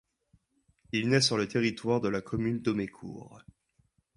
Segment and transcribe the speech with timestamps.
[0.93, 3.39] Il naît sur le territoire de la commune d'Omécourt.